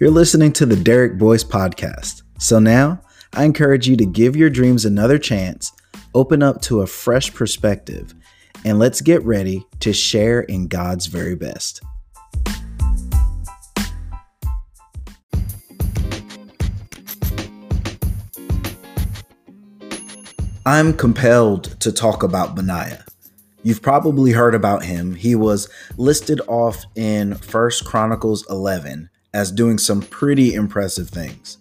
You're 0.00 0.10
listening 0.10 0.54
to 0.54 0.64
the 0.64 0.76
Derrick 0.76 1.18
Boyce 1.18 1.44
Podcast. 1.44 2.22
So 2.38 2.58
now, 2.58 3.02
I 3.34 3.44
encourage 3.44 3.86
you 3.86 3.98
to 3.98 4.06
give 4.06 4.34
your 4.34 4.48
dreams 4.48 4.86
another 4.86 5.18
chance, 5.18 5.72
open 6.14 6.42
up 6.42 6.62
to 6.62 6.80
a 6.80 6.86
fresh 6.86 7.34
perspective, 7.34 8.14
and 8.64 8.78
let's 8.78 9.02
get 9.02 9.22
ready 9.24 9.66
to 9.80 9.92
share 9.92 10.40
in 10.40 10.68
God's 10.68 11.04
very 11.04 11.34
best. 11.36 11.82
I'm 20.64 20.94
compelled 20.94 21.78
to 21.80 21.92
talk 21.92 22.22
about 22.22 22.54
Benaiah. 22.54 23.04
You've 23.62 23.82
probably 23.82 24.32
heard 24.32 24.54
about 24.54 24.82
him. 24.82 25.14
He 25.14 25.34
was 25.34 25.68
listed 25.98 26.40
off 26.48 26.86
in 26.94 27.34
First 27.34 27.84
Chronicles 27.84 28.46
11 28.48 29.09
as 29.32 29.52
doing 29.52 29.78
some 29.78 30.02
pretty 30.02 30.54
impressive 30.54 31.08
things. 31.08 31.58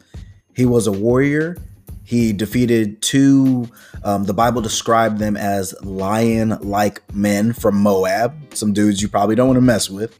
He 0.55 0.65
was 0.65 0.87
a 0.87 0.91
warrior. 0.91 1.57
He 2.03 2.33
defeated 2.33 3.01
two, 3.01 3.69
um, 4.03 4.23
the 4.23 4.33
Bible 4.33 4.61
described 4.61 5.19
them 5.19 5.37
as 5.37 5.75
lion 5.83 6.57
like 6.61 7.03
men 7.13 7.53
from 7.53 7.75
Moab, 7.75 8.33
some 8.55 8.73
dudes 8.73 9.01
you 9.01 9.07
probably 9.07 9.35
don't 9.35 9.47
want 9.47 9.57
to 9.57 9.61
mess 9.61 9.89
with. 9.89 10.17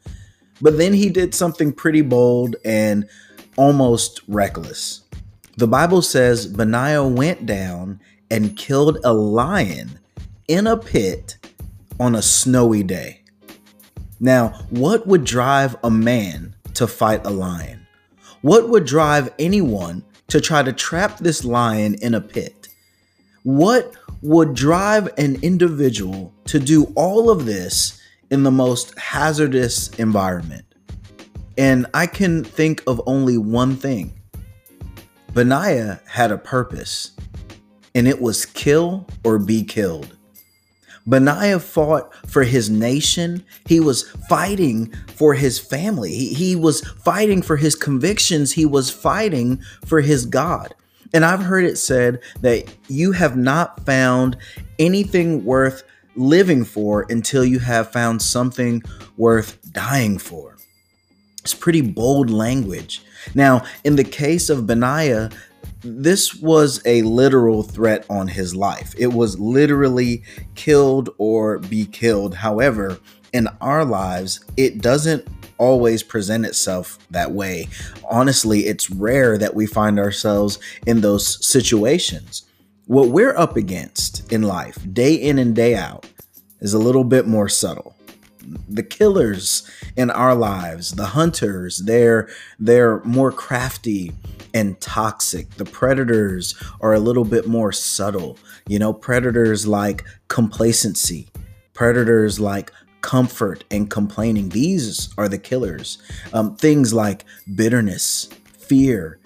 But 0.62 0.78
then 0.78 0.94
he 0.94 1.10
did 1.10 1.34
something 1.34 1.74
pretty 1.74 2.02
bold 2.02 2.58
and 2.64 3.10
almost 3.56 4.22
reckless. 4.28 5.02
The 5.58 5.68
Bible 5.68 6.02
says 6.02 6.48
Benaiah 6.48 7.06
went 7.06 7.46
down 7.46 8.00
and 8.30 8.56
killed 8.56 9.00
a 9.04 9.14
lion 9.14 10.00
in 10.48 10.68
a 10.68 10.78
pit 10.78 11.38
on 12.00 12.16
a 12.16 12.22
snowy 12.22 12.84
day. 12.84 13.22
Now, 14.20 14.50
what 14.70 15.08
would 15.08 15.24
drive 15.24 15.76
a 15.84 15.90
man 15.90 16.56
to 16.80 16.88
fight 16.88 17.26
a 17.26 17.30
lion? 17.30 17.86
What 18.42 18.70
would 18.70 18.86
drive 18.86 19.34
anyone 19.38 20.02
to 20.30 20.40
try 20.40 20.64
to 20.64 20.72
trap 20.72 21.18
this 21.18 21.44
lion 21.44 21.96
in 21.96 22.14
a 22.14 22.22
pit? 22.22 22.70
What 23.44 23.98
would 24.22 24.54
drive 24.54 25.10
an 25.18 25.42
individual 25.42 26.34
to 26.46 26.58
do 26.58 26.86
all 26.96 27.30
of 27.30 27.46
this 27.46 28.02
in 28.32 28.44
the 28.44 28.52
most 28.52 28.98
hazardous 28.98 29.90
environment? 30.00 30.64
And 31.58 31.86
I 31.94 32.08
can 32.08 32.46
think 32.46 32.82
of 32.88 33.02
only 33.06 33.38
one 33.38 33.76
thing. 33.76 34.14
Benaiah 35.34 36.00
had 36.06 36.32
a 36.32 36.38
purpose, 36.38 37.12
and 37.94 38.08
it 38.08 38.22
was 38.22 38.46
kill 38.46 39.06
or 39.26 39.38
be 39.38 39.66
killed. 39.66 40.16
Benaiah 41.08 41.60
fought 41.60 42.14
for 42.28 42.44
his 42.44 42.70
nation. 42.70 43.44
He 43.66 43.80
was 43.80 44.10
fighting 44.30 44.94
for 45.16 45.34
his 45.34 45.60
family. 45.60 46.14
He, 46.14 46.34
he 46.34 46.56
was 46.56 46.82
fighting 46.82 47.42
for 47.42 47.58
his 47.58 47.76
convictions. 47.76 48.54
He 48.54 48.66
was 48.66 48.92
fighting 48.92 49.62
for 49.86 50.02
his 50.02 50.26
God. 50.26 50.74
And 51.14 51.26
I've 51.26 51.42
heard 51.42 51.66
it 51.66 51.78
said 51.78 52.22
that 52.42 52.74
you 52.88 53.14
have 53.14 53.36
not 53.36 53.86
found 53.86 54.38
anything 54.78 55.44
worth 55.44 55.84
living 56.16 56.64
for 56.66 57.06
until 57.10 57.44
you 57.44 57.60
have 57.60 57.92
found 57.92 58.22
something 58.22 58.84
worth 59.18 59.58
dying 59.72 60.18
for. 60.20 60.58
It's 61.42 61.54
pretty 61.54 61.82
bold 61.82 62.30
language. 62.30 63.02
Now, 63.34 63.64
in 63.84 63.96
the 63.96 64.04
case 64.04 64.50
of 64.50 64.68
Benaiah, 64.68 65.30
this 65.82 66.36
was 66.36 66.82
a 66.86 67.02
literal 67.04 67.64
threat 67.64 68.06
on 68.10 68.28
his 68.28 68.56
life. 68.56 68.94
It 68.98 69.14
was 69.14 69.40
literally 69.40 70.24
killed 70.56 71.10
or 71.18 71.60
be 71.60 71.86
killed. 71.86 72.36
However, 72.36 73.00
in 73.34 73.48
our 73.62 73.86
lives, 73.86 74.44
it 74.58 74.82
doesn't 74.82 75.28
always 75.58 76.04
present 76.04 76.46
itself 76.46 76.98
that 77.12 77.32
way. 77.32 77.68
Honestly, 78.10 78.62
it's 78.68 78.90
rare 78.90 79.38
that 79.38 79.56
we 79.56 79.66
find 79.66 80.00
ourselves 80.00 80.60
in 80.86 81.02
those 81.02 81.46
situations. 81.46 82.46
What 82.88 83.10
we're 83.10 83.38
up 83.38 83.56
against 83.56 84.32
in 84.32 84.42
life, 84.42 84.78
day 84.94 85.14
in 85.14 85.38
and 85.38 85.56
day 85.56 85.76
out, 85.76 86.08
is 86.60 86.74
a 86.74 86.80
little 86.80 87.04
bit 87.04 87.28
more 87.28 87.48
subtle 87.48 87.96
the 88.68 88.84
killers 88.84 89.70
in 89.96 90.10
our 90.10 90.36
lives, 90.36 90.92
the 90.92 91.08
hunters, 91.08 91.80
they're 91.80 92.30
they're 92.60 93.04
more 93.04 93.32
crafty 93.32 94.12
and 94.54 94.80
toxic. 94.82 95.50
The 95.52 95.66
predators 95.66 96.56
are 96.82 96.94
a 96.94 97.00
little 97.00 97.26
bit 97.26 97.48
more 97.48 97.72
subtle. 97.72 98.38
You 98.68 98.80
know, 98.80 98.94
predators 98.94 99.68
like 99.68 100.04
complacency, 100.28 101.28
predators 101.74 102.40
like 102.40 102.72
comfort 103.02 103.64
and 103.72 103.90
complaining. 103.90 104.50
These 104.50 105.14
are 105.18 105.30
the 105.30 105.38
killers. 105.38 105.98
Um, 106.34 106.56
things 106.56 106.94
like 106.94 107.26
bitterness, 107.56 108.30
fear, 108.58 109.20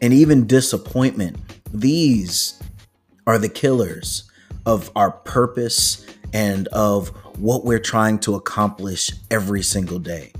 and 0.00 0.12
even 0.12 0.46
disappointment. 0.46 1.36
These 1.72 2.60
are 3.26 3.38
the 3.38 3.48
killers 3.48 4.30
of 4.64 4.90
our 4.96 5.10
purpose 5.10 6.06
and 6.32 6.68
of 6.68 7.10
what 7.38 7.64
we're 7.64 7.78
trying 7.78 8.18
to 8.20 8.34
accomplish 8.34 9.10
every 9.30 9.62
single 9.62 9.98
day. 9.98 10.32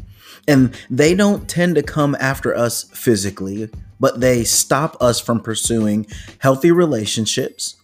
And 0.46 0.74
they 0.88 1.14
don't 1.14 1.48
tend 1.48 1.74
to 1.74 1.82
come 1.82 2.16
after 2.18 2.56
us 2.56 2.84
physically, 2.84 3.68
but 4.00 4.20
they 4.20 4.44
stop 4.44 4.96
us 5.00 5.20
from 5.20 5.40
pursuing 5.40 6.06
healthy 6.38 6.70
relationships, 6.70 7.76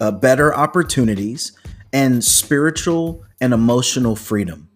uh, 0.00 0.12
better 0.12 0.54
opportunities, 0.54 1.52
and 1.92 2.22
spiritual 2.22 3.24
and 3.40 3.52
emotional 3.52 4.14
freedom. 4.16 4.68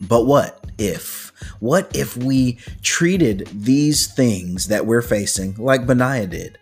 But 0.00 0.26
what 0.26 0.64
if? 0.78 1.32
What 1.60 1.94
if 1.96 2.16
we 2.16 2.58
treated 2.82 3.48
these 3.52 4.06
things 4.06 4.68
that 4.68 4.86
we're 4.86 5.02
facing 5.02 5.54
like 5.56 5.86
Benaiah 5.86 6.26
did? 6.26 6.58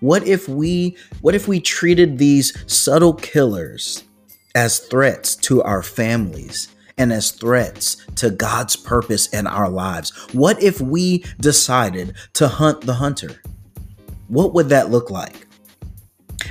What 0.00 0.26
if 0.26 0.48
we 0.48 0.96
what 1.20 1.34
if 1.34 1.46
we 1.46 1.60
treated 1.60 2.18
these 2.18 2.54
subtle 2.72 3.14
killers 3.14 4.02
as 4.54 4.78
threats 4.78 5.36
to 5.36 5.62
our 5.62 5.82
families 5.82 6.68
and 6.98 7.12
as 7.12 7.30
threats 7.30 8.04
to 8.16 8.30
God's 8.30 8.76
purpose 8.76 9.28
in 9.28 9.46
our 9.46 9.68
lives? 9.68 10.10
What 10.32 10.62
if 10.62 10.80
we 10.80 11.24
decided 11.40 12.14
to 12.34 12.48
hunt 12.48 12.82
the 12.82 12.94
hunter? 12.94 13.40
What 14.28 14.54
would 14.54 14.68
that 14.68 14.90
look 14.90 15.10
like? 15.10 15.46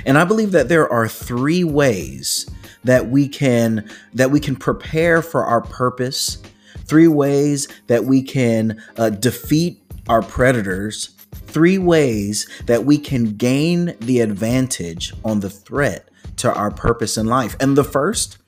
And 0.04 0.18
I 0.18 0.24
believe 0.24 0.52
that 0.52 0.68
there 0.68 0.90
are 0.90 1.08
three 1.08 1.64
ways 1.64 2.48
that 2.84 3.08
we 3.08 3.28
can 3.28 3.88
that 4.14 4.30
we 4.30 4.40
can 4.40 4.56
prepare 4.56 5.22
for 5.22 5.44
our 5.44 5.60
purpose, 5.60 6.42
three 6.84 7.08
ways 7.08 7.68
that 7.88 8.04
we 8.04 8.22
can 8.22 8.82
uh, 8.96 9.10
defeat 9.10 9.82
our 10.08 10.22
predators, 10.22 11.10
three 11.50 11.78
ways 11.78 12.48
that 12.66 12.84
we 12.84 12.98
can 12.98 13.36
gain 13.36 13.96
the 14.00 14.20
advantage 14.20 15.12
on 15.24 15.40
the 15.40 15.50
threat 15.50 16.08
to 16.36 16.52
our 16.54 16.70
purpose 16.70 17.16
in 17.16 17.26
life. 17.26 17.56
And 17.60 17.76
the 17.76 17.84
first, 17.84 18.38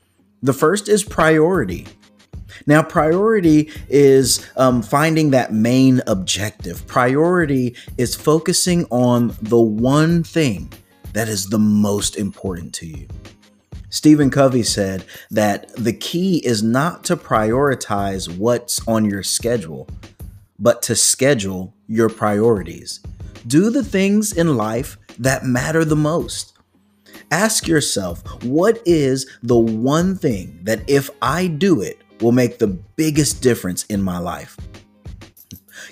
the 0.42 0.52
first 0.52 0.88
is 0.88 1.04
priority. 1.04 1.86
Now, 2.66 2.82
priority 2.82 3.70
is 3.88 4.46
um, 4.56 4.82
finding 4.82 5.30
that 5.30 5.52
main 5.52 6.00
objective. 6.06 6.86
Priority 6.86 7.74
is 7.98 8.14
focusing 8.14 8.84
on 8.90 9.34
the 9.40 9.58
one 9.58 10.22
thing 10.22 10.72
that 11.12 11.28
is 11.28 11.48
the 11.48 11.58
most 11.58 12.16
important 12.16 12.72
to 12.74 12.86
you. 12.86 13.08
Stephen 13.90 14.30
Covey 14.30 14.62
said 14.62 15.04
that 15.30 15.68
the 15.76 15.92
key 15.92 16.38
is 16.46 16.62
not 16.62 17.04
to 17.04 17.16
prioritize 17.16 18.34
what's 18.38 18.86
on 18.88 19.04
your 19.04 19.22
schedule, 19.22 19.86
but 20.62 20.80
to 20.82 20.94
schedule 20.94 21.74
your 21.88 22.08
priorities. 22.08 23.00
Do 23.46 23.68
the 23.68 23.82
things 23.82 24.32
in 24.32 24.56
life 24.56 24.96
that 25.18 25.44
matter 25.44 25.84
the 25.84 25.96
most. 25.96 26.56
Ask 27.32 27.66
yourself, 27.66 28.22
what 28.44 28.80
is 28.86 29.28
the 29.42 29.58
one 29.58 30.16
thing 30.16 30.60
that 30.62 30.88
if 30.88 31.10
I 31.20 31.48
do 31.48 31.80
it 31.80 31.98
will 32.20 32.32
make 32.32 32.58
the 32.58 32.68
biggest 32.68 33.42
difference 33.42 33.84
in 33.86 34.02
my 34.02 34.18
life? 34.18 34.56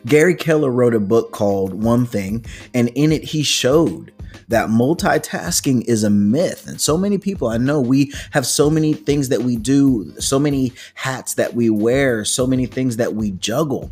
Gary 0.07 0.37
Keller 0.37 0.71
wrote 0.71 0.95
a 0.95 1.01
book 1.01 1.33
called 1.33 1.75
One 1.75 2.07
Thing, 2.07 2.47
and 2.73 2.89
in 2.91 3.11
it 3.11 3.25
he 3.25 3.43
showed 3.43 4.13
that 4.49 4.69
multitasking 4.69 5.85
is 5.87 6.05
a 6.05 6.11
myth. 6.11 6.69
And 6.69 6.81
so 6.81 6.97
many 6.97 7.19
people 7.19 7.49
I 7.49 7.57
know, 7.57 7.81
we 7.81 8.13
have 8.31 8.47
so 8.47 8.71
many 8.71 8.93
things 8.93 9.31
that 9.31 9.43
we 9.43 9.57
do, 9.57 10.13
so 10.21 10.39
many 10.39 10.73
hats 10.95 11.35
that 11.35 11.55
we 11.55 11.71
wear, 11.71 12.25
so 12.25 12.47
many 12.47 12.67
things 12.67 12.97
that 12.99 13.15
we 13.15 13.33
juggle. 13.33 13.91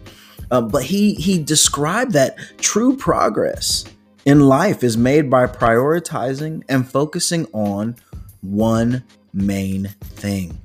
Um, 0.50 0.68
but 0.68 0.84
he 0.84 1.14
he 1.14 1.42
described 1.42 2.12
that 2.12 2.36
true 2.58 2.96
progress 2.96 3.84
in 4.24 4.40
life 4.40 4.82
is 4.82 4.96
made 4.96 5.30
by 5.30 5.46
prioritizing 5.46 6.62
and 6.68 6.88
focusing 6.88 7.46
on 7.52 7.96
one 8.40 9.04
main 9.32 9.86
thing. 10.02 10.58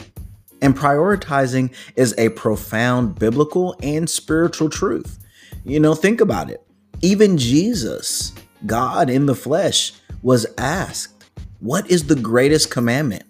And 0.62 0.76
prioritizing 0.76 1.74
is 1.96 2.16
a 2.18 2.30
profound 2.30 3.20
biblical 3.20 3.76
and 3.84 4.10
spiritual 4.10 4.70
truth. 4.70 5.20
You 5.66 5.80
know, 5.80 5.94
think 5.94 6.22
about 6.22 6.50
it. 6.50 6.66
Even 7.02 7.38
Jesus, 7.38 8.34
God 8.66 9.10
in 9.10 9.26
the 9.26 9.36
flesh, 9.36 9.94
was 10.22 10.46
asked, 10.58 11.26
What 11.60 11.90
is 11.92 12.08
the 12.08 12.16
greatest 12.16 12.72
commandment? 12.72 13.24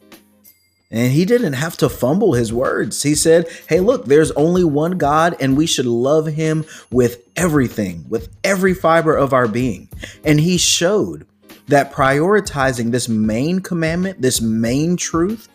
And 0.94 1.12
he 1.12 1.26
didn't 1.26 1.54
have 1.54 1.76
to 1.78 1.90
fumble 1.90 2.34
his 2.34 2.54
words. 2.54 3.02
He 3.02 3.16
said, 3.16 3.48
Hey, 3.68 3.80
look, 3.80 4.06
there's 4.06 4.30
only 4.32 4.64
one 4.64 5.00
God, 5.00 5.36
and 5.40 5.58
we 5.58 5.66
should 5.66 5.88
love 5.88 6.28
him 6.28 6.66
with 6.92 7.24
everything, 7.36 8.06
with 8.08 8.30
every 8.44 8.76
fiber 8.76 9.16
of 9.16 9.34
our 9.34 9.48
being. 9.48 9.90
And 10.24 10.40
he 10.40 10.60
showed 10.60 11.26
that 11.68 11.92
prioritizing 11.92 12.92
this 12.92 13.10
main 13.10 13.60
commandment, 13.60 14.22
this 14.22 14.40
main 14.40 14.96
truth, 14.96 15.50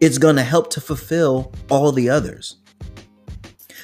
it's 0.00 0.16
going 0.16 0.36
to 0.36 0.42
help 0.42 0.70
to 0.70 0.80
fulfill 0.80 1.52
all 1.68 1.92
the 1.92 2.08
others. 2.08 2.56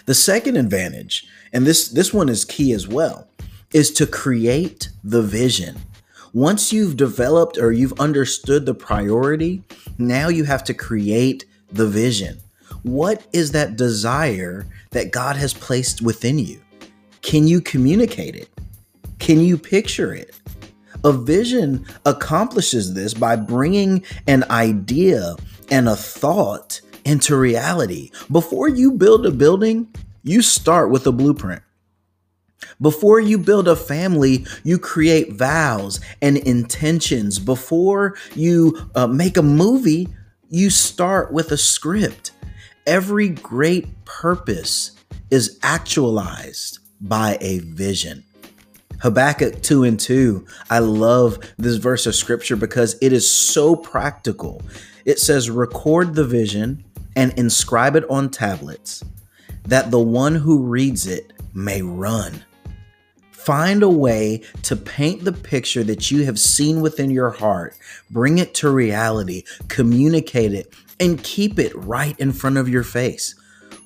The 0.07 0.15
second 0.15 0.57
advantage, 0.57 1.27
and 1.53 1.67
this 1.67 1.89
this 1.89 2.15
one 2.15 2.31
is 2.31 2.47
key 2.47 2.73
as 2.73 2.89
well, 2.89 3.29
is 3.75 3.91
to 3.93 4.07
create 4.07 4.89
the 5.05 5.21
vision. 5.21 5.77
Once 6.33 6.73
you've 6.73 6.97
developed 6.97 7.59
or 7.59 7.73
you've 7.73 7.99
understood 8.01 8.65
the 8.65 8.75
priority, 8.75 9.63
now 9.99 10.29
you 10.29 10.45
have 10.45 10.65
to 10.65 10.75
create 10.75 11.45
the 11.73 11.87
vision. 11.87 12.39
What 12.83 13.27
is 13.33 13.53
that 13.53 13.77
desire 13.77 14.67
that 14.91 15.11
God 15.11 15.37
has 15.37 15.53
placed 15.55 16.03
within 16.03 16.39
you? 16.39 16.61
Can 17.23 17.49
you 17.49 17.61
communicate 17.61 18.37
it? 18.37 18.49
Can 19.19 19.41
you 19.41 19.59
picture 19.59 20.15
it? 20.15 20.39
A 21.05 21.13
vision 21.13 21.85
accomplishes 22.05 22.95
this 22.95 23.15
by 23.15 23.37
bringing 23.37 24.05
an 24.27 24.45
idea 24.51 25.37
and 25.71 25.89
a 25.89 25.97
thought 25.97 26.81
into 27.05 27.37
reality. 27.37 28.11
Before 28.31 28.69
you 28.69 28.93
build 28.93 29.27
a 29.27 29.31
building, 29.31 29.89
you 30.23 30.43
start 30.43 30.91
with 30.91 31.07
a 31.07 31.13
blueprint. 31.13 31.63
Before 32.81 33.21
you 33.21 33.39
build 33.39 33.69
a 33.69 33.77
family, 33.77 34.47
you 34.63 34.79
create 34.79 35.33
vows 35.33 36.01
and 36.21 36.37
intentions. 36.37 37.39
Before 37.39 38.17
you 38.35 38.91
uh, 38.95 39.07
make 39.07 39.37
a 39.37 39.43
movie, 39.43 40.09
you 40.51 40.71
start 40.71 41.33
with 41.33 41.53
a 41.53 41.57
script. 41.57 42.33
Every 42.87 43.31
great 43.31 44.05
purpose 44.05 44.93
is 45.31 45.59
actualized 45.63 46.79
by 47.01 47.39
a 47.41 47.59
vision. 47.61 48.25
Habakkuk 49.01 49.63
2 49.63 49.85
and 49.85 50.01
2. 50.01 50.47
I 50.71 50.79
love 50.79 51.39
this 51.59 51.77
verse 51.77 52.07
of 52.07 52.15
scripture 52.15 52.57
because 52.57 52.97
it 53.03 53.13
is 53.13 53.31
so 53.31 53.77
practical. 53.77 54.63
It 55.05 55.19
says, 55.19 55.51
Record 55.51 56.15
the 56.15 56.25
vision 56.25 56.85
and 57.15 57.33
inscribe 57.39 57.97
it 57.97 58.09
on 58.11 58.31
tablets, 58.31 59.03
that 59.65 59.91
the 59.91 60.01
one 60.01 60.35
who 60.35 60.63
reads 60.63 61.07
it 61.07 61.33
may 61.55 61.83
run. 61.83 62.45
Find 63.47 63.85
a 63.85 63.89
way 63.89 64.43
to 64.63 64.75
paint 64.75 65.23
the 65.23 65.31
picture 65.31 65.85
that 65.85 66.11
you 66.11 66.25
have 66.25 66.37
seen 66.37 66.81
within 66.81 67.13
your 67.13 67.31
heart, 67.31 67.77
bring 68.11 68.39
it 68.39 68.55
to 68.55 68.71
reality, 68.71 69.45
communicate 69.69 70.53
it, 70.53 70.75
and 70.99 71.23
keep 71.23 71.61
it 71.61 71.73
right 71.77 72.19
in 72.19 72.33
front 72.33 72.57
of 72.57 72.69
your 72.69 72.83
face. 72.83 73.37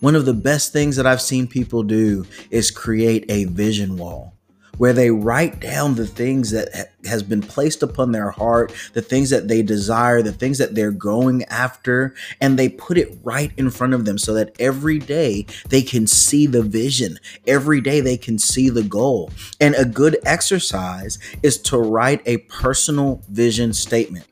One 0.00 0.16
of 0.16 0.24
the 0.24 0.32
best 0.32 0.72
things 0.72 0.96
that 0.96 1.06
I've 1.06 1.20
seen 1.20 1.46
people 1.46 1.82
do 1.82 2.24
is 2.50 2.70
create 2.70 3.26
a 3.28 3.44
vision 3.44 3.98
wall 3.98 4.32
where 4.80 4.94
they 4.94 5.10
write 5.10 5.60
down 5.60 5.94
the 5.94 6.06
things 6.06 6.52
that 6.52 6.94
has 7.04 7.22
been 7.22 7.42
placed 7.42 7.82
upon 7.82 8.12
their 8.12 8.30
heart, 8.30 8.72
the 8.94 9.02
things 9.02 9.28
that 9.28 9.46
they 9.46 9.60
desire, 9.60 10.22
the 10.22 10.32
things 10.32 10.56
that 10.56 10.74
they're 10.74 10.90
going 10.90 11.44
after, 11.44 12.14
and 12.40 12.58
they 12.58 12.66
put 12.66 12.96
it 12.96 13.18
right 13.22 13.52
in 13.58 13.68
front 13.68 13.92
of 13.92 14.06
them 14.06 14.16
so 14.16 14.32
that 14.32 14.58
every 14.58 14.98
day 14.98 15.44
they 15.68 15.82
can 15.82 16.06
see 16.06 16.46
the 16.46 16.62
vision. 16.62 17.18
Every 17.46 17.82
day 17.82 18.00
they 18.00 18.16
can 18.16 18.38
see 18.38 18.70
the 18.70 18.82
goal. 18.82 19.30
And 19.60 19.74
a 19.74 19.84
good 19.84 20.16
exercise 20.24 21.18
is 21.42 21.58
to 21.64 21.76
write 21.76 22.22
a 22.24 22.38
personal 22.38 23.20
vision 23.28 23.74
statement. 23.74 24.26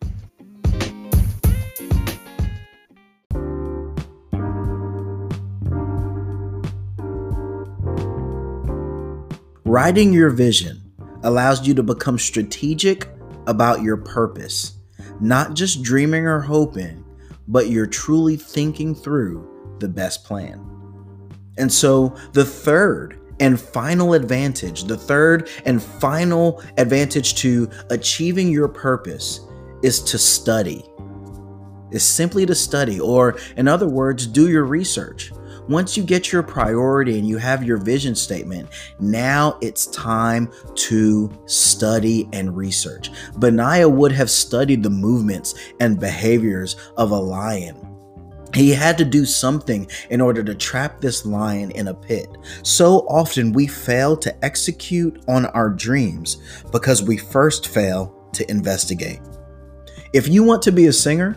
Writing 9.68 10.14
your 10.14 10.30
vision 10.30 10.80
allows 11.24 11.68
you 11.68 11.74
to 11.74 11.82
become 11.82 12.18
strategic 12.18 13.06
about 13.46 13.82
your 13.82 13.98
purpose, 13.98 14.78
not 15.20 15.52
just 15.52 15.82
dreaming 15.82 16.24
or 16.24 16.40
hoping, 16.40 17.04
but 17.48 17.68
you're 17.68 17.86
truly 17.86 18.34
thinking 18.34 18.94
through 18.94 19.76
the 19.78 19.86
best 19.86 20.24
plan. 20.24 20.58
And 21.58 21.70
so, 21.70 22.16
the 22.32 22.46
third 22.46 23.20
and 23.40 23.60
final 23.60 24.14
advantage, 24.14 24.84
the 24.84 24.96
third 24.96 25.50
and 25.66 25.82
final 25.82 26.62
advantage 26.78 27.34
to 27.42 27.68
achieving 27.90 28.48
your 28.48 28.68
purpose 28.68 29.40
is 29.82 30.00
to 30.04 30.16
study. 30.16 30.82
Is 31.90 32.02
simply 32.02 32.46
to 32.46 32.54
study, 32.54 33.00
or 33.00 33.38
in 33.58 33.68
other 33.68 33.86
words, 33.86 34.26
do 34.26 34.48
your 34.48 34.64
research. 34.64 35.30
Once 35.68 35.96
you 35.96 36.02
get 36.02 36.32
your 36.32 36.42
priority 36.42 37.18
and 37.18 37.28
you 37.28 37.36
have 37.36 37.62
your 37.62 37.76
vision 37.76 38.14
statement, 38.14 38.68
now 39.00 39.58
it's 39.60 39.86
time 39.88 40.50
to 40.74 41.30
study 41.44 42.26
and 42.32 42.56
research. 42.56 43.10
Benaiah 43.38 43.88
would 43.88 44.12
have 44.12 44.30
studied 44.30 44.82
the 44.82 44.90
movements 44.90 45.54
and 45.78 46.00
behaviors 46.00 46.76
of 46.96 47.10
a 47.10 47.18
lion. 47.18 47.76
He 48.54 48.70
had 48.70 48.96
to 48.96 49.04
do 49.04 49.26
something 49.26 49.90
in 50.08 50.22
order 50.22 50.42
to 50.42 50.54
trap 50.54 51.02
this 51.02 51.26
lion 51.26 51.70
in 51.72 51.88
a 51.88 51.94
pit. 51.94 52.28
So 52.62 53.06
often 53.08 53.52
we 53.52 53.66
fail 53.66 54.16
to 54.16 54.44
execute 54.44 55.22
on 55.28 55.46
our 55.46 55.68
dreams 55.68 56.38
because 56.72 57.02
we 57.02 57.18
first 57.18 57.68
fail 57.68 58.14
to 58.32 58.50
investigate. 58.50 59.20
If 60.14 60.28
you 60.28 60.42
want 60.42 60.62
to 60.62 60.72
be 60.72 60.86
a 60.86 60.92
singer, 60.94 61.36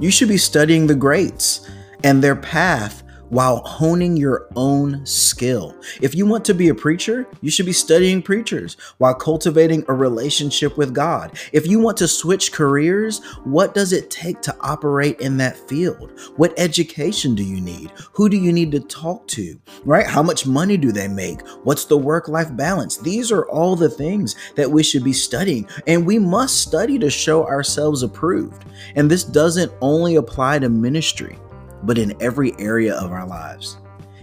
you 0.00 0.10
should 0.10 0.28
be 0.28 0.38
studying 0.38 0.88
the 0.88 0.94
greats 0.96 1.70
and 2.02 2.22
their 2.22 2.36
path 2.36 2.99
while 3.30 3.58
honing 3.58 4.16
your 4.16 4.48
own 4.56 5.04
skill. 5.06 5.74
If 6.02 6.14
you 6.14 6.26
want 6.26 6.44
to 6.46 6.54
be 6.54 6.68
a 6.68 6.74
preacher, 6.74 7.26
you 7.40 7.50
should 7.50 7.66
be 7.66 7.72
studying 7.72 8.22
preachers 8.22 8.76
while 8.98 9.14
cultivating 9.14 9.84
a 9.88 9.94
relationship 9.94 10.76
with 10.76 10.94
God. 10.94 11.38
If 11.52 11.66
you 11.66 11.80
want 11.80 11.96
to 11.98 12.08
switch 12.08 12.52
careers, 12.52 13.24
what 13.44 13.72
does 13.74 13.92
it 13.92 14.10
take 14.10 14.42
to 14.42 14.56
operate 14.60 15.20
in 15.20 15.36
that 15.38 15.56
field? 15.68 16.12
What 16.36 16.52
education 16.58 17.34
do 17.34 17.44
you 17.44 17.60
need? 17.60 17.92
Who 18.12 18.28
do 18.28 18.36
you 18.36 18.52
need 18.52 18.72
to 18.72 18.80
talk 18.80 19.26
to? 19.28 19.58
Right? 19.84 20.06
How 20.06 20.22
much 20.22 20.46
money 20.46 20.76
do 20.76 20.92
they 20.92 21.08
make? 21.08 21.40
What's 21.62 21.84
the 21.84 21.98
work 21.98 22.28
life 22.28 22.54
balance? 22.56 22.96
These 22.96 23.32
are 23.32 23.48
all 23.48 23.76
the 23.76 23.88
things 23.88 24.34
that 24.56 24.70
we 24.70 24.82
should 24.82 25.04
be 25.04 25.12
studying, 25.12 25.68
and 25.86 26.04
we 26.04 26.18
must 26.18 26.60
study 26.60 26.98
to 26.98 27.10
show 27.10 27.46
ourselves 27.46 28.02
approved. 28.02 28.64
And 28.96 29.10
this 29.10 29.24
doesn't 29.24 29.72
only 29.80 30.16
apply 30.16 30.58
to 30.58 30.68
ministry 30.68 31.38
but 31.84 31.98
in 31.98 32.14
every 32.20 32.52
area 32.58 32.94
of 32.94 33.12
our 33.12 33.26
lives. 33.26 33.78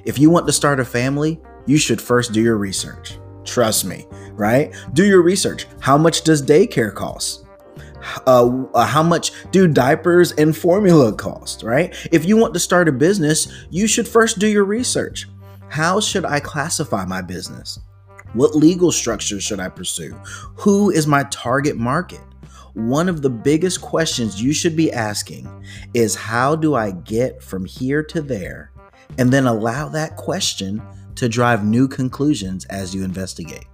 If 0.06 0.20
you 0.20 0.30
want 0.30 0.48
to 0.48 0.54
start 0.54 0.80
a 0.80 0.86
family, 0.86 1.40
you 1.66 1.78
should 1.78 2.02
first 2.02 2.32
do 2.32 2.42
your 2.42 2.58
research. 2.58 3.20
Trust 3.44 3.86
me, 3.86 4.06
right? 4.34 4.74
Do 4.94 5.06
your 5.06 5.22
research. 5.22 5.68
How 5.80 5.98
much 5.98 6.24
does 6.24 6.42
daycare 6.42 6.94
cost? 6.94 7.46
Uh, 8.26 8.64
uh, 8.74 8.86
how 8.86 9.04
much 9.04 9.32
do 9.52 9.68
diapers 9.68 10.32
and 10.34 10.56
formula 10.56 11.14
cost, 11.14 11.64
right? 11.64 11.94
If 12.12 12.26
you 12.26 12.38
want 12.38 12.54
to 12.54 12.60
start 12.60 12.88
a 12.88 12.92
business, 12.92 13.52
you 13.70 13.88
should 13.88 14.08
first 14.08 14.40
do 14.40 14.48
your 14.48 14.64
research. 14.64 15.28
How 15.70 16.00
should 16.00 16.24
I 16.24 16.40
classify 16.40 17.06
my 17.06 17.22
business? 17.22 17.80
What 18.34 18.56
legal 18.56 18.92
structure 18.92 19.42
should 19.42 19.60
I 19.60 19.70
pursue? 19.70 20.14
Who 20.58 20.90
is 20.92 21.08
my 21.08 21.24
target 21.32 21.78
market? 21.78 22.22
One 22.78 23.10
of 23.10 23.24
the 23.24 23.30
biggest 23.30 23.82
questions 23.82 24.40
you 24.40 24.54
should 24.54 24.76
be 24.76 24.94
asking 24.94 25.50
is 25.96 26.14
how 26.14 26.56
do 26.56 26.76
I 26.76 26.92
get 26.92 27.42
from 27.42 27.66
here 27.66 28.04
to 28.04 28.22
there? 28.22 28.72
And 29.18 29.34
then 29.34 29.48
allow 29.48 29.90
that 29.90 30.16
question 30.16 30.84
to 31.16 31.28
drive 31.28 31.66
new 31.66 31.88
conclusions 31.88 32.66
as 32.66 32.94
you 32.94 33.04
investigate. 33.04 33.66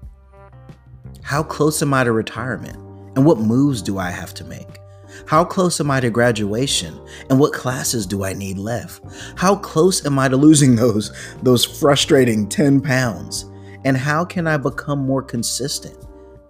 How 1.21 1.43
close 1.43 1.81
am 1.81 1.93
I 1.93 2.05
to 2.05 2.13
retirement? 2.13 2.77
And 3.17 3.25
what 3.25 3.39
moves 3.39 3.81
do 3.81 3.97
I 3.97 4.09
have 4.09 4.33
to 4.35 4.45
make? 4.45 4.79
How 5.27 5.43
close 5.43 5.81
am 5.81 5.91
I 5.91 5.99
to 5.99 6.09
graduation? 6.09 6.97
And 7.29 7.39
what 7.39 7.51
classes 7.51 8.05
do 8.05 8.23
I 8.23 8.31
need 8.31 8.57
left? 8.57 9.03
How 9.35 9.57
close 9.57 10.05
am 10.05 10.17
I 10.17 10.29
to 10.29 10.37
losing 10.37 10.75
those 10.77 11.11
those 11.43 11.65
frustrating 11.65 12.47
10 12.47 12.79
pounds? 12.79 13.51
And 13.83 13.97
how 13.97 14.23
can 14.23 14.47
I 14.47 14.55
become 14.55 14.99
more 14.99 15.21
consistent? 15.21 16.02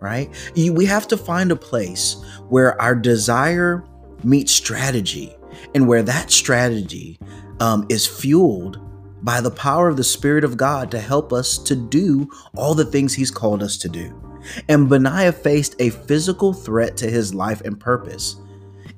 Right? 0.04 0.30
We 0.56 0.86
have 0.86 1.08
to 1.08 1.18
find 1.18 1.52
a 1.52 1.56
place 1.56 2.18
where 2.50 2.80
our 2.82 2.94
desire 2.94 3.86
meets 4.24 4.52
strategy 4.52 5.34
and 5.74 5.88
where 5.88 6.04
that 6.04 6.30
strategy 6.30 7.18
um, 7.62 7.86
is 7.88 8.06
fueled 8.06 8.80
by 9.24 9.40
the 9.40 9.50
power 9.50 9.88
of 9.88 9.96
the 9.96 10.04
Spirit 10.04 10.44
of 10.44 10.58
God 10.58 10.92
to 10.92 11.00
help 11.00 11.32
us 11.32 11.58
to 11.60 11.76
do 11.76 12.30
all 12.56 12.74
the 12.74 12.84
things 12.84 13.14
He's 13.14 13.32
called 13.32 13.64
us 13.64 13.78
to 13.78 13.90
do. 13.90 14.14
And 14.68 14.90
Benaiah 14.90 15.32
faced 15.32 15.76
a 15.80 15.90
physical 15.90 16.52
threat 16.52 16.98
to 16.98 17.10
his 17.10 17.34
life 17.34 17.62
and 17.62 17.80
purpose. 17.80 18.36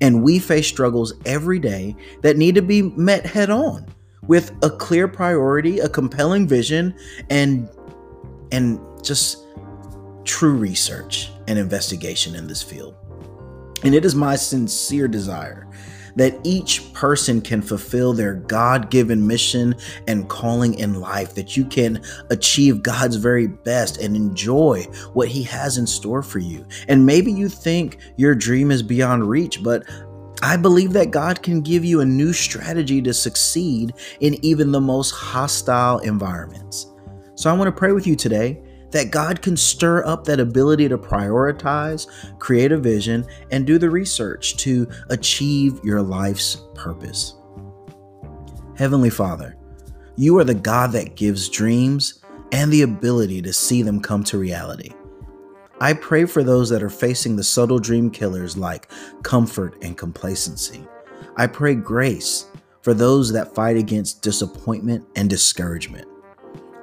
And 0.02 0.24
we 0.24 0.40
face 0.40 0.68
struggles 0.68 1.14
every 1.26 1.60
day 1.60 1.96
that 2.24 2.36
need 2.36 2.56
to 2.56 2.64
be 2.64 2.82
met 2.82 3.28
head 3.28 3.52
on 3.52 3.86
with 4.24 4.52
a 4.64 4.72
clear 4.72 5.08
priority, 5.08 5.80
a 5.80 5.88
compelling 5.88 6.48
vision, 6.48 6.96
and 7.30 7.70
and 8.52 8.80
just 9.04 9.45
true 10.26 10.56
research 10.56 11.32
and 11.48 11.58
investigation 11.58 12.36
in 12.36 12.48
this 12.48 12.62
field. 12.62 12.96
And 13.84 13.94
it 13.94 14.04
is 14.04 14.16
my 14.16 14.36
sincere 14.36 15.08
desire 15.08 15.68
that 16.16 16.40
each 16.44 16.94
person 16.94 17.42
can 17.42 17.62
fulfill 17.62 18.14
their 18.14 18.36
God 18.36 18.90
given 18.90 19.26
mission 19.26 19.76
and 20.08 20.30
calling 20.30 20.74
in 20.76 21.00
life, 21.02 21.36
that 21.36 21.58
you 21.58 21.66
can 21.66 22.02
achieve 22.30 22.82
God's 22.82 23.18
very 23.18 23.48
best 23.48 23.98
and 23.98 24.16
enjoy 24.16 24.84
what 25.14 25.28
He 25.28 25.44
has 25.44 25.78
in 25.78 25.86
store 25.86 26.24
for 26.24 26.40
you. 26.40 26.66
And 26.88 27.06
maybe 27.06 27.32
you 27.32 27.50
think 27.50 28.00
your 28.16 28.34
dream 28.34 28.72
is 28.72 28.82
beyond 28.82 29.30
reach, 29.30 29.62
but 29.62 29.84
I 30.42 30.58
believe 30.58 30.94
that 30.94 31.12
God 31.12 31.44
can 31.44 31.62
give 31.62 31.84
you 31.84 32.02
a 32.02 32.06
new 32.06 32.34
strategy 32.34 33.02
to 33.02 33.14
succeed 33.14 33.94
in 34.20 34.44
even 34.44 34.72
the 34.72 34.82
most 34.82 35.12
hostile 35.12 36.00
environments. 36.00 36.88
So 37.36 37.50
I 37.50 37.54
want 37.54 37.68
to 37.68 37.78
pray 37.78 37.92
with 37.92 38.08
you 38.08 38.16
today 38.16 38.62
that 38.92 39.12
God 39.12 39.42
can 39.42 39.58
stir 39.58 40.06
up 40.06 40.26
that 40.26 40.40
ability 40.40 40.88
to 40.90 40.98
prioritize, 40.98 42.08
create 42.40 42.72
a 42.72 42.78
vision, 42.78 43.26
and 43.52 43.66
do 43.66 43.78
the 43.78 43.90
research 43.90 44.58
to 44.58 44.88
achieve 45.10 45.80
your 45.84 46.02
life's 46.02 46.62
purpose. 46.74 47.36
Heavenly 48.78 49.10
Father, 49.10 49.58
you 50.18 50.38
are 50.38 50.44
the 50.44 50.54
God 50.54 50.92
that 50.94 51.16
gives 51.16 51.50
dreams 51.50 52.24
and 52.52 52.72
the 52.72 52.84
ability 52.84 53.42
to 53.42 53.54
see 53.54 53.82
them 53.82 54.00
come 54.00 54.24
to 54.26 54.38
reality. 54.38 54.92
I 55.82 55.94
pray 55.94 56.26
for 56.26 56.44
those 56.44 56.70
that 56.70 56.84
are 56.84 56.90
facing 56.90 57.36
the 57.36 57.44
subtle 57.44 57.80
dream 57.80 58.10
killers 58.10 58.56
like 58.56 58.90
comfort 59.24 59.78
and 59.82 59.98
complacency. 59.98 60.88
I 61.36 61.48
pray 61.48 61.76
grace 61.76 62.46
for 62.82 62.94
those 62.94 63.34
that 63.34 63.54
fight 63.54 63.76
against 63.76 64.22
disappointment 64.22 65.06
and 65.16 65.30
discouragement. 65.30 66.08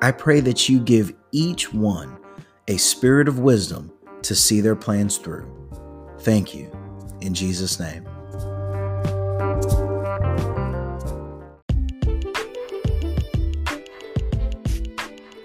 I 0.02 0.10
pray 0.10 0.40
that 0.40 0.68
you 0.68 0.80
give 0.80 1.14
each 1.32 1.72
one 1.72 2.18
a 2.68 2.76
spirit 2.76 3.26
of 3.26 3.40
wisdom 3.40 3.90
to 4.22 4.34
see 4.34 4.60
their 4.60 4.76
plans 4.76 5.18
through. 5.18 5.50
Thank 6.20 6.54
you. 6.54 6.70
In 7.20 7.34
Jesus' 7.34 7.80
name. 7.80 8.06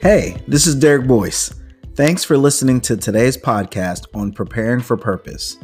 Hey, 0.02 0.38
this 0.48 0.68
is 0.68 0.76
Derrick 0.76 1.08
Boyce. 1.08 1.54
Thanks 1.96 2.24
for 2.24 2.38
listening 2.38 2.80
to 2.82 2.96
today's 2.96 3.36
podcast 3.36 4.06
on 4.14 4.32
preparing 4.32 4.80
for 4.80 4.96
purpose. 4.96 5.58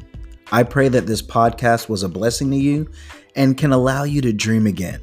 I 0.51 0.63
pray 0.63 0.89
that 0.89 1.05
this 1.05 1.21
podcast 1.21 1.87
was 1.87 2.03
a 2.03 2.09
blessing 2.09 2.49
to 2.51 2.57
you 2.57 2.89
and 3.35 3.57
can 3.57 3.71
allow 3.71 4.03
you 4.03 4.21
to 4.21 4.33
dream 4.33 4.67
again. 4.67 5.01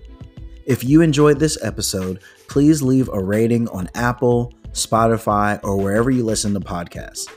If 0.66 0.84
you 0.84 1.00
enjoyed 1.00 1.38
this 1.38 1.56
episode, 1.62 2.20
please 2.48 2.82
leave 2.82 3.08
a 3.08 3.22
rating 3.22 3.68
on 3.68 3.88
Apple, 3.94 4.52
Spotify, 4.72 5.60
or 5.62 5.76
wherever 5.76 6.10
you 6.10 6.24
listen 6.24 6.54
to 6.54 6.60
podcasts. 6.60 7.28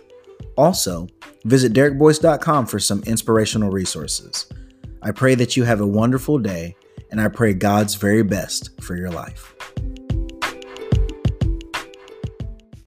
Also, 0.55 1.07
visit 1.45 1.73
derekboyce.com 1.73 2.65
for 2.65 2.79
some 2.79 3.03
inspirational 3.03 3.71
resources. 3.71 4.47
I 5.01 5.11
pray 5.11 5.35
that 5.35 5.57
you 5.57 5.63
have 5.63 5.81
a 5.81 5.87
wonderful 5.87 6.37
day, 6.39 6.75
and 7.11 7.19
I 7.19 7.27
pray 7.27 7.53
God's 7.53 7.95
very 7.95 8.23
best 8.23 8.79
for 8.81 8.95
your 8.95 9.09
life. 9.09 9.72